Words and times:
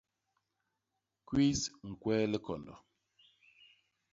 Kwis 1.27 1.61
ñkwee 1.89 2.25
likondo. 2.31 2.73